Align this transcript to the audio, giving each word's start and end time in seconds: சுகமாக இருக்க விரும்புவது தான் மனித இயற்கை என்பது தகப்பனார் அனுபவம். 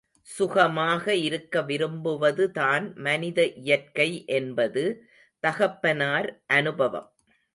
சுகமாக 0.29 1.15
இருக்க 1.15 1.61
விரும்புவது 1.61 2.45
தான் 2.51 2.85
மனித 2.97 3.39
இயற்கை 3.63 4.09
என்பது 4.37 4.83
தகப்பனார் 5.43 6.29
அனுபவம். 6.47 7.09